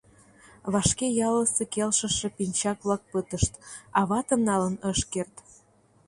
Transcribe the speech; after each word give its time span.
Вашке 0.73 1.07
ялысе 1.27 1.63
келшыше 1.73 2.27
пинчак-влак 2.37 3.01
пытышт, 3.11 3.53
а 3.99 4.01
ватым 4.09 4.41
налын 4.49 4.75
ыш 4.91 4.99
керт. 5.13 5.35